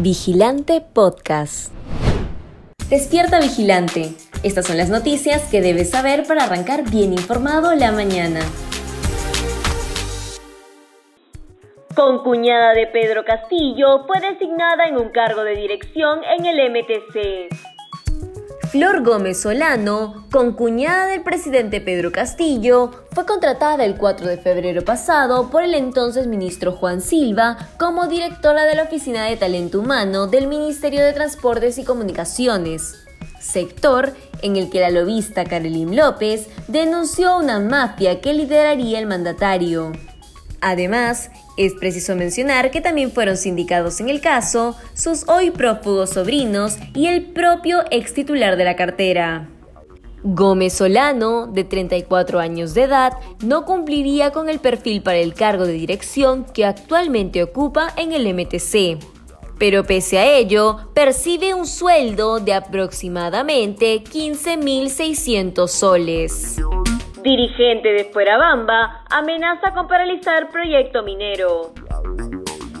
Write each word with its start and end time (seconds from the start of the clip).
Vigilante 0.00 0.80
Podcast. 0.80 1.72
Despierta 2.90 3.38
Vigilante. 3.38 4.12
Estas 4.42 4.66
son 4.66 4.76
las 4.76 4.90
noticias 4.90 5.48
que 5.50 5.60
debes 5.60 5.90
saber 5.90 6.26
para 6.26 6.44
arrancar 6.44 6.90
bien 6.90 7.12
informado 7.12 7.72
la 7.76 7.92
mañana. 7.92 8.40
Con 11.94 12.24
cuñada 12.24 12.74
de 12.74 12.88
Pedro 12.88 13.24
Castillo 13.24 14.04
fue 14.06 14.20
designada 14.20 14.84
en 14.88 14.96
un 14.96 15.10
cargo 15.10 15.44
de 15.44 15.54
dirección 15.54 16.20
en 16.24 16.44
el 16.44 16.70
MTC. 16.70 17.73
Flor 18.74 19.04
Gómez 19.04 19.40
Solano, 19.40 20.26
concuñada 20.32 21.06
del 21.06 21.22
presidente 21.22 21.80
Pedro 21.80 22.10
Castillo, 22.10 22.90
fue 23.12 23.24
contratada 23.24 23.84
el 23.84 23.96
4 23.96 24.26
de 24.26 24.36
febrero 24.36 24.84
pasado 24.84 25.48
por 25.48 25.62
el 25.62 25.74
entonces 25.74 26.26
ministro 26.26 26.72
Juan 26.72 27.00
Silva 27.00 27.56
como 27.78 28.08
directora 28.08 28.64
de 28.64 28.74
la 28.74 28.82
Oficina 28.82 29.26
de 29.26 29.36
Talento 29.36 29.78
Humano 29.78 30.26
del 30.26 30.48
Ministerio 30.48 31.04
de 31.04 31.12
Transportes 31.12 31.78
y 31.78 31.84
Comunicaciones, 31.84 32.96
sector 33.38 34.12
en 34.42 34.56
el 34.56 34.70
que 34.70 34.80
la 34.80 34.90
lobista 34.90 35.44
Caroline 35.44 35.94
López 35.94 36.48
denunció 36.66 37.38
una 37.38 37.60
mafia 37.60 38.20
que 38.20 38.34
lideraría 38.34 38.98
el 38.98 39.06
mandatario. 39.06 39.92
Además, 40.60 41.30
es 41.56 41.74
preciso 41.74 42.16
mencionar 42.16 42.70
que 42.70 42.80
también 42.80 43.10
fueron 43.10 43.36
sindicados 43.36 44.00
en 44.00 44.08
el 44.08 44.20
caso 44.20 44.76
sus 44.94 45.28
hoy 45.28 45.50
prófugos 45.50 46.10
sobrinos 46.10 46.78
y 46.94 47.06
el 47.06 47.26
propio 47.32 47.82
ex 47.90 48.14
titular 48.14 48.56
de 48.56 48.64
la 48.64 48.76
cartera. 48.76 49.48
Gómez 50.24 50.72
Solano, 50.72 51.46
de 51.46 51.64
34 51.64 52.40
años 52.40 52.72
de 52.72 52.84
edad, 52.84 53.12
no 53.44 53.66
cumpliría 53.66 54.30
con 54.30 54.48
el 54.48 54.58
perfil 54.58 55.02
para 55.02 55.18
el 55.18 55.34
cargo 55.34 55.66
de 55.66 55.74
dirección 55.74 56.44
que 56.44 56.64
actualmente 56.64 57.42
ocupa 57.42 57.92
en 57.96 58.12
el 58.12 58.32
MTC. 58.34 58.98
Pero 59.58 59.84
pese 59.84 60.18
a 60.18 60.26
ello, 60.26 60.78
percibe 60.94 61.52
un 61.52 61.66
sueldo 61.66 62.40
de 62.40 62.54
aproximadamente 62.54 64.02
15.600 64.02 65.68
soles 65.68 66.56
dirigente 67.24 67.88
de 67.88 68.04
Fuerabamba, 68.04 69.02
amenaza 69.10 69.72
con 69.72 69.88
paralizar 69.88 70.50
proyecto 70.50 71.02
minero. 71.02 71.72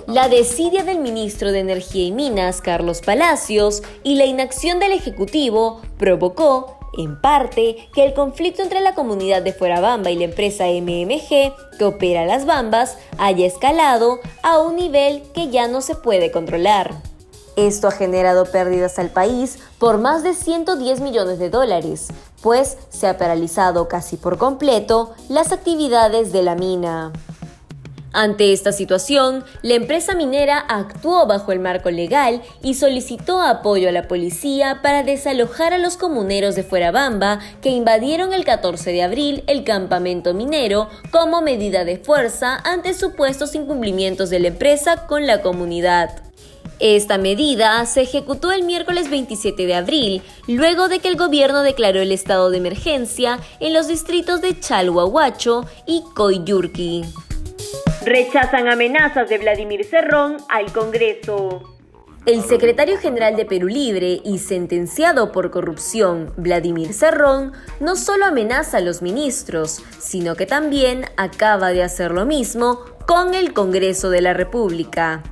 La 0.06 0.28
desidia 0.28 0.84
del 0.84 0.98
ministro 0.98 1.50
de 1.50 1.60
Energía 1.60 2.04
y 2.04 2.12
Minas, 2.12 2.60
Carlos 2.60 3.00
Palacios, 3.00 3.82
y 4.02 4.16
la 4.16 4.26
inacción 4.26 4.78
del 4.78 4.92
Ejecutivo 4.92 5.80
provocó, 5.98 6.78
en 6.98 7.18
parte, 7.18 7.88
que 7.94 8.04
el 8.04 8.12
conflicto 8.12 8.62
entre 8.62 8.80
la 8.80 8.94
comunidad 8.94 9.40
de 9.40 9.54
Fuerabamba 9.54 10.10
y 10.10 10.16
la 10.16 10.24
empresa 10.24 10.66
MMG, 10.66 11.78
que 11.78 11.84
opera 11.84 12.26
las 12.26 12.44
bambas, 12.44 12.98
haya 13.16 13.46
escalado 13.46 14.20
a 14.42 14.58
un 14.58 14.76
nivel 14.76 15.22
que 15.34 15.48
ya 15.48 15.68
no 15.68 15.80
se 15.80 15.94
puede 15.94 16.30
controlar. 16.30 16.92
Esto 17.56 17.88
ha 17.88 17.92
generado 17.92 18.44
pérdidas 18.44 18.98
al 18.98 19.10
país 19.10 19.58
por 19.78 19.98
más 19.98 20.22
de 20.22 20.34
110 20.34 21.00
millones 21.00 21.38
de 21.38 21.50
dólares, 21.50 22.08
pues 22.44 22.76
se 22.90 23.06
ha 23.06 23.16
paralizado 23.16 23.88
casi 23.88 24.18
por 24.18 24.36
completo 24.36 25.14
las 25.30 25.50
actividades 25.50 26.30
de 26.30 26.42
la 26.42 26.54
mina. 26.54 27.10
Ante 28.12 28.52
esta 28.52 28.70
situación, 28.70 29.44
la 29.62 29.74
empresa 29.74 30.14
minera 30.14 30.58
actuó 30.58 31.26
bajo 31.26 31.52
el 31.52 31.58
marco 31.58 31.90
legal 31.90 32.42
y 32.62 32.74
solicitó 32.74 33.40
apoyo 33.40 33.88
a 33.88 33.92
la 33.92 34.08
policía 34.08 34.80
para 34.82 35.02
desalojar 35.02 35.72
a 35.72 35.78
los 35.78 35.96
comuneros 35.96 36.54
de 36.54 36.64
Fuerabamba 36.64 37.40
que 37.62 37.70
invadieron 37.70 38.34
el 38.34 38.44
14 38.44 38.92
de 38.92 39.02
abril 39.02 39.42
el 39.46 39.64
campamento 39.64 40.34
minero 40.34 40.90
como 41.10 41.40
medida 41.40 41.86
de 41.86 41.96
fuerza 41.96 42.56
ante 42.62 42.92
supuestos 42.92 43.54
incumplimientos 43.54 44.28
de 44.28 44.40
la 44.40 44.48
empresa 44.48 45.06
con 45.06 45.26
la 45.26 45.40
comunidad. 45.40 46.33
Esta 46.80 47.18
medida 47.18 47.84
se 47.86 48.02
ejecutó 48.02 48.52
el 48.52 48.64
miércoles 48.64 49.08
27 49.08 49.66
de 49.66 49.74
abril, 49.74 50.22
luego 50.48 50.88
de 50.88 50.98
que 50.98 51.08
el 51.08 51.16
gobierno 51.16 51.62
declaró 51.62 52.00
el 52.00 52.12
estado 52.12 52.50
de 52.50 52.58
emergencia 52.58 53.38
en 53.60 53.72
los 53.72 53.86
distritos 53.86 54.40
de 54.40 54.58
Chalhuahuacho 54.58 55.64
y 55.86 56.02
Coyurqui. 56.14 57.04
Rechazan 58.04 58.68
amenazas 58.68 59.28
de 59.28 59.38
Vladimir 59.38 59.84
Cerrón 59.84 60.36
al 60.48 60.72
Congreso. 60.72 61.74
El 62.26 62.42
secretario 62.42 62.98
general 62.98 63.36
de 63.36 63.44
Perú 63.44 63.68
Libre 63.68 64.20
y 64.24 64.38
sentenciado 64.38 65.30
por 65.30 65.50
corrupción, 65.50 66.32
Vladimir 66.38 66.94
Cerrón, 66.94 67.52
no 67.80 67.96
solo 67.96 68.24
amenaza 68.24 68.78
a 68.78 68.80
los 68.80 69.02
ministros, 69.02 69.82
sino 69.98 70.34
que 70.34 70.46
también 70.46 71.04
acaba 71.18 71.70
de 71.70 71.82
hacer 71.82 72.12
lo 72.12 72.24
mismo 72.24 72.80
con 73.06 73.34
el 73.34 73.52
Congreso 73.52 74.08
de 74.08 74.22
la 74.22 74.32
República. 74.32 75.22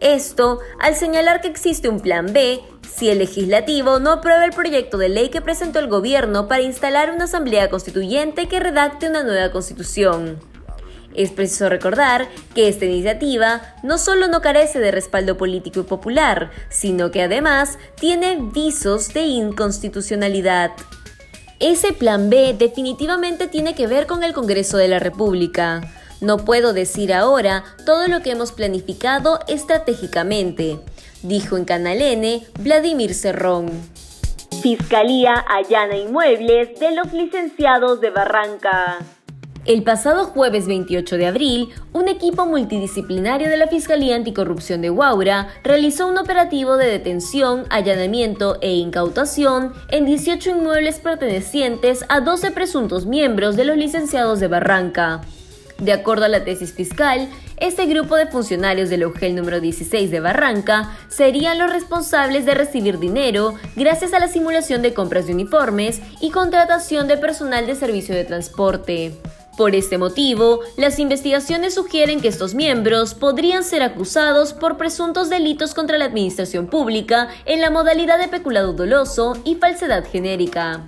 Esto 0.00 0.60
al 0.78 0.94
señalar 0.94 1.40
que 1.40 1.48
existe 1.48 1.88
un 1.88 2.00
plan 2.00 2.32
B 2.32 2.60
si 2.96 3.10
el 3.10 3.18
legislativo 3.18 3.98
no 3.98 4.12
aprueba 4.12 4.44
el 4.44 4.52
proyecto 4.52 4.98
de 4.98 5.08
ley 5.08 5.28
que 5.28 5.42
presentó 5.42 5.78
el 5.78 5.88
gobierno 5.88 6.48
para 6.48 6.62
instalar 6.62 7.10
una 7.10 7.24
asamblea 7.24 7.68
constituyente 7.68 8.48
que 8.48 8.60
redacte 8.60 9.08
una 9.08 9.22
nueva 9.22 9.52
constitución. 9.52 10.38
Es 11.14 11.30
preciso 11.30 11.70
recordar 11.70 12.28
que 12.54 12.68
esta 12.68 12.84
iniciativa 12.84 13.62
no 13.82 13.96
solo 13.96 14.28
no 14.28 14.42
carece 14.42 14.80
de 14.80 14.90
respaldo 14.90 15.38
político 15.38 15.80
y 15.80 15.84
popular, 15.84 16.50
sino 16.68 17.10
que 17.10 17.22
además 17.22 17.78
tiene 17.98 18.38
visos 18.52 19.14
de 19.14 19.22
inconstitucionalidad. 19.22 20.72
Ese 21.58 21.94
plan 21.94 22.28
B 22.28 22.54
definitivamente 22.58 23.48
tiene 23.48 23.74
que 23.74 23.86
ver 23.86 24.06
con 24.06 24.24
el 24.24 24.34
Congreso 24.34 24.76
de 24.76 24.88
la 24.88 24.98
República. 24.98 25.80
No 26.20 26.38
puedo 26.38 26.72
decir 26.72 27.12
ahora 27.12 27.64
todo 27.84 28.08
lo 28.08 28.22
que 28.22 28.30
hemos 28.30 28.52
planificado 28.52 29.40
estratégicamente, 29.48 30.78
dijo 31.22 31.56
en 31.56 31.64
Canal 31.64 32.00
N 32.00 32.42
Vladimir 32.60 33.14
Cerrón. 33.14 33.70
Fiscalía 34.62 35.44
allana 35.48 35.96
inmuebles 35.96 36.78
de 36.80 36.92
los 36.92 37.12
licenciados 37.12 38.00
de 38.00 38.10
Barranca. 38.10 38.98
El 39.66 39.82
pasado 39.82 40.26
jueves 40.26 40.68
28 40.68 41.16
de 41.16 41.26
abril, 41.26 41.68
un 41.92 42.06
equipo 42.06 42.46
multidisciplinario 42.46 43.48
de 43.48 43.56
la 43.56 43.66
Fiscalía 43.66 44.14
Anticorrupción 44.14 44.80
de 44.80 44.90
Guaura 44.90 45.48
realizó 45.64 46.06
un 46.06 46.18
operativo 46.18 46.76
de 46.76 46.86
detención, 46.86 47.64
allanamiento 47.68 48.58
e 48.60 48.74
incautación 48.74 49.72
en 49.90 50.06
18 50.06 50.50
inmuebles 50.50 51.00
pertenecientes 51.00 52.04
a 52.08 52.20
12 52.20 52.52
presuntos 52.52 53.06
miembros 53.06 53.56
de 53.56 53.64
los 53.64 53.76
licenciados 53.76 54.38
de 54.38 54.46
Barranca. 54.46 55.22
De 55.78 55.92
acuerdo 55.92 56.24
a 56.24 56.28
la 56.28 56.44
tesis 56.44 56.72
fiscal, 56.72 57.28
este 57.58 57.86
grupo 57.86 58.16
de 58.16 58.26
funcionarios 58.26 58.88
del 58.88 59.04
UGEL 59.04 59.34
número 59.34 59.60
16 59.60 60.10
de 60.10 60.20
Barranca 60.20 60.96
serían 61.08 61.58
los 61.58 61.70
responsables 61.70 62.46
de 62.46 62.54
recibir 62.54 62.98
dinero 62.98 63.54
gracias 63.76 64.14
a 64.14 64.18
la 64.18 64.28
simulación 64.28 64.80
de 64.80 64.94
compras 64.94 65.26
de 65.26 65.34
uniformes 65.34 66.00
y 66.20 66.30
contratación 66.30 67.08
de 67.08 67.18
personal 67.18 67.66
de 67.66 67.74
servicio 67.74 68.14
de 68.14 68.24
transporte. 68.24 69.12
Por 69.56 69.74
este 69.74 69.96
motivo, 69.96 70.60
las 70.76 70.98
investigaciones 70.98 71.74
sugieren 71.74 72.20
que 72.20 72.28
estos 72.28 72.54
miembros 72.54 73.14
podrían 73.14 73.64
ser 73.64 73.82
acusados 73.82 74.52
por 74.52 74.76
presuntos 74.76 75.30
delitos 75.30 75.72
contra 75.72 75.96
la 75.96 76.04
administración 76.06 76.66
pública 76.66 77.28
en 77.46 77.62
la 77.62 77.70
modalidad 77.70 78.18
de 78.18 78.28
peculado 78.28 78.74
doloso 78.74 79.34
y 79.44 79.54
falsedad 79.54 80.04
genérica. 80.06 80.84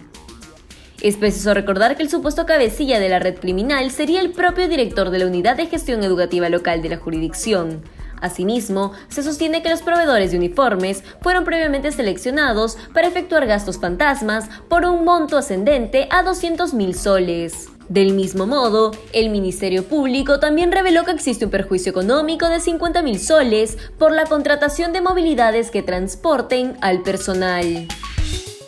Es 1.01 1.17
preciso 1.17 1.55
recordar 1.55 1.97
que 1.97 2.03
el 2.03 2.11
supuesto 2.11 2.45
cabecilla 2.45 2.99
de 2.99 3.09
la 3.09 3.21
red 3.21 3.39
criminal 3.39 3.93
sería 3.93 4.21
el 4.21 4.33
propio 4.33 4.69
director 4.69 5.11
de 5.11 5.21
la 5.21 5.27
Unidad 5.27 5.57
de 5.57 5.67
Gestión 5.67 6.03
Educativa 6.03 6.49
Local 6.49 6.83
de 6.83 6.89
la 6.89 6.97
jurisdicción. 6.97 7.83
Asimismo, 8.21 8.93
se 9.09 9.23
sostiene 9.23 9.63
que 9.63 9.69
los 9.69 9.83
proveedores 9.83 10.33
de 10.33 10.39
uniformes 10.39 11.05
fueron 11.21 11.45
previamente 11.45 11.93
seleccionados 11.93 12.77
para 12.93 13.07
efectuar 13.07 13.47
gastos 13.47 13.79
fantasmas 13.79 14.49
por 14.69 14.85
un 14.85 15.05
monto 15.05 15.39
ascendente 15.39 16.09
a 16.11 16.25
200 16.25 16.75
mil 16.75 16.97
soles. 16.97 17.69
Del 17.89 18.13
mismo 18.13 18.49
modo, 18.49 18.91
el 19.13 19.31
Ministerio 19.31 19.85
Público 19.85 20.41
también 20.41 20.73
reveló 20.73 21.05
que 21.05 21.13
existe 21.13 21.45
un 21.45 21.53
perjuicio 21.53 21.91
económico 21.91 22.49
de 22.49 22.59
50 22.59 23.03
mil 23.03 23.21
soles 23.21 23.79
por 23.99 24.11
la 24.11 24.27
contratación 24.27 24.93
de 24.93 25.01
movilidades 25.01 25.71
que 25.71 25.83
transporten 25.85 26.77
al 26.81 27.03
personal. 27.03 27.87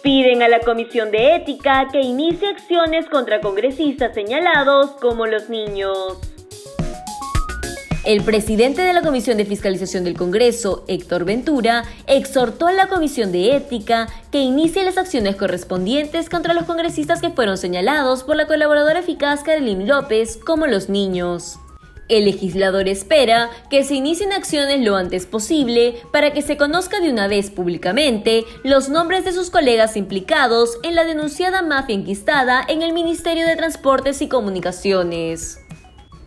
Piden 0.03 0.43
a 0.43 0.49
la 0.49 0.61
Comisión 0.61 1.11
de 1.11 1.37
Ética 1.37 1.89
que 1.93 2.01
inicie 2.01 2.49
acciones 2.49 3.07
contra 3.07 3.41
congresistas 3.41 4.15
señalados 4.15 4.93
como 4.93 5.27
los 5.27 5.51
niños. 5.51 6.19
El 8.05 8.23
presidente 8.25 8.81
de 8.81 8.95
la 8.95 9.03
Comisión 9.03 9.37
de 9.37 9.45
Fiscalización 9.45 10.05
del 10.05 10.17
Congreso, 10.17 10.85
Héctor 10.89 11.27
Ventura, 11.27 11.85
exhortó 12.07 12.67
a 12.69 12.73
la 12.73 12.89
Comisión 12.89 13.31
de 13.31 13.55
Ética 13.55 14.09
que 14.33 14.41
inicie 14.41 14.85
las 14.85 14.97
acciones 14.97 15.37
correspondientes 15.37 16.31
contra 16.31 16.55
los 16.55 16.65
congresistas 16.65 17.21
que 17.21 17.29
fueron 17.29 17.59
señalados 17.59 18.25
por 18.25 18.37
la 18.37 18.47
colaboradora 18.47 19.01
eficaz 19.01 19.43
Caroline 19.43 19.85
López 19.85 20.39
como 20.39 20.67
los 20.67 20.89
niños. 20.89 21.59
El 22.11 22.25
legislador 22.25 22.89
espera 22.89 23.51
que 23.71 23.85
se 23.85 23.95
inicien 23.95 24.33
acciones 24.33 24.81
lo 24.81 24.97
antes 24.97 25.27
posible 25.27 25.95
para 26.13 26.33
que 26.33 26.43
se 26.43 26.57
conozca 26.57 26.99
de 26.99 27.09
una 27.09 27.29
vez 27.29 27.51
públicamente 27.51 28.45
los 28.65 28.89
nombres 28.89 29.25
de 29.25 29.31
sus 29.31 29.49
colegas 29.49 29.97
implicados 29.97 30.77
en 30.83 30.97
la 30.97 31.05
denunciada 31.05 31.63
mafia 31.63 31.95
enquistada 31.95 32.65
en 32.67 32.83
el 32.83 32.93
Ministerio 32.93 33.47
de 33.47 33.55
Transportes 33.55 34.21
y 34.23 34.29
Comunicaciones. 34.29 35.61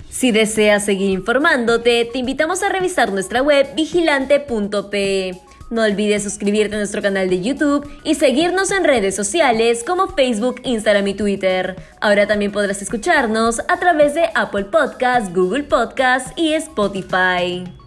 Si 0.10 0.32
deseas 0.32 0.86
seguir 0.86 1.10
informándote, 1.10 2.06
te 2.06 2.20
invitamos 2.20 2.64
a 2.64 2.70
revisar 2.70 3.12
nuestra 3.12 3.42
web 3.42 3.76
vigilante.pe. 3.76 5.42
No 5.70 5.84
olvides 5.84 6.24
suscribirte 6.24 6.76
a 6.76 6.78
nuestro 6.78 7.02
canal 7.02 7.30
de 7.30 7.42
YouTube 7.42 7.90
y 8.04 8.16
seguirnos 8.16 8.72
en 8.72 8.84
redes 8.84 9.16
sociales 9.16 9.84
como 9.86 10.08
Facebook, 10.08 10.62
Instagram 10.64 11.08
y 11.08 11.14
Twitter. 11.16 11.76
Ahora 12.00 12.28
también 12.28 12.52
podrás 12.52 12.82
escucharnos 12.82 13.60
a 13.68 13.80
través 13.80 14.14
de 14.14 14.30
Apple 14.36 14.66
Podcasts, 14.66 15.34
Google 15.34 15.64
Podcasts 15.64 16.32
y 16.36 16.54
Spotify. 16.54 17.83